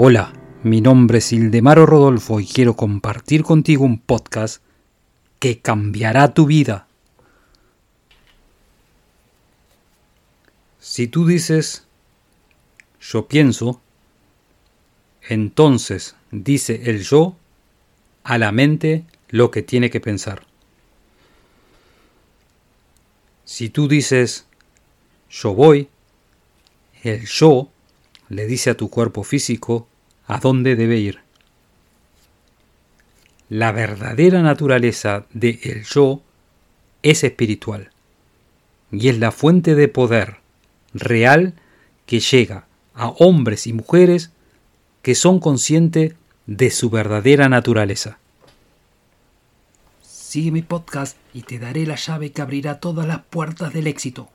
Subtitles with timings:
[0.00, 0.32] Hola,
[0.62, 4.62] mi nombre es Ildemaro Rodolfo y quiero compartir contigo un podcast
[5.40, 6.86] que cambiará tu vida.
[10.78, 11.84] Si tú dices
[13.00, 13.80] yo pienso,
[15.28, 17.34] entonces dice el yo
[18.22, 20.46] a la mente lo que tiene que pensar.
[23.44, 24.46] Si tú dices
[25.28, 25.88] yo voy,
[27.02, 27.68] el yo
[28.28, 29.88] le dice a tu cuerpo físico
[30.28, 31.20] a dónde debe ir.
[33.48, 36.22] La verdadera naturaleza de el yo
[37.02, 37.90] es espiritual
[38.92, 40.36] y es la fuente de poder
[40.92, 41.54] real
[42.06, 44.30] que llega a hombres y mujeres
[45.02, 46.14] que son conscientes
[46.46, 48.18] de su verdadera naturaleza.
[50.02, 54.28] Sigue mi podcast y te daré la llave que abrirá todas las puertas del éxito.